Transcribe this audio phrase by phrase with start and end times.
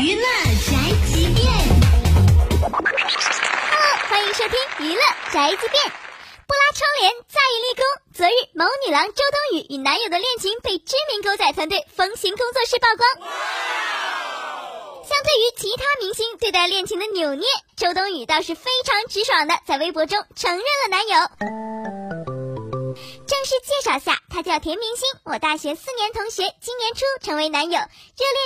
[0.00, 0.76] 娱乐宅
[1.08, 1.44] 急便。
[2.60, 2.78] Hello，
[4.08, 5.02] 欢迎收听娱乐
[5.32, 5.82] 宅急便。
[6.46, 7.82] 不拉窗帘在于立功。
[8.14, 13.08] 昨日，某女郎周冬雨与男友的恋情被知名狗仔团队风行工作室曝光。
[15.02, 21.97] 相对于其他明星对待恋情的扭捏，周冬雨倒是非常直爽的在微博中承认了男友。
[23.48, 27.88] 正式介绍下，他叫田明星，我大学四年同学，今年初成为男友，热恋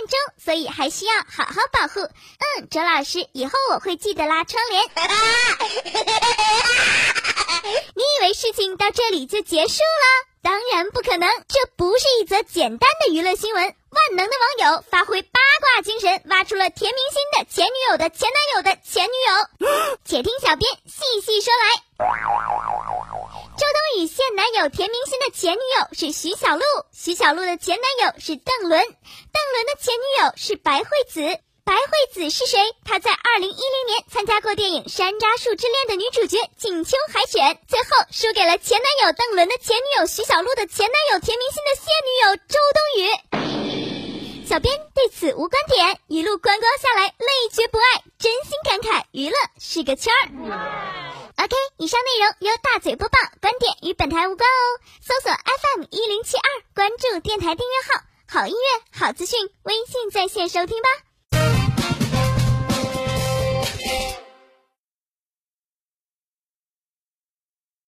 [0.08, 2.02] 中，所以还需要好好保护。
[2.02, 4.80] 嗯，周老师，以后我会记得拉窗帘。
[7.94, 10.28] 你以为事情到这里就结束了？
[10.40, 13.64] 当然不可能，这不是一则简单的娱乐新闻。
[13.64, 19.32] 万能的网友发挥八卦精神，挖出了田明星的前女友的前男友的前女友。
[20.06, 21.82] 且听小编细细说来。
[23.62, 31.20] 周冬雨现男友田明星的前女友是徐小璐，徐小璐的前男友是邓伦，邓伦的前女友是白惠子。
[31.62, 32.58] 白惠子是谁？
[32.84, 44.44] 她在二零一零年参加过电影《山楂树之恋》的女主角景秋海选，最后输给了前男友邓伦的前女友徐小璐的前男友田明星的现女友周冬雨。
[44.44, 51.01] 小编对此无观点，一路观光下来，累觉不爱，真心感慨，娱乐是个圈儿。
[51.52, 54.80] OK，以上内容由大嘴播报，观点与本台无关哦。
[55.02, 60.88] 搜索 FM 一零七二，关注电台订阅号，好音乐、好资讯，微信在线收听吧。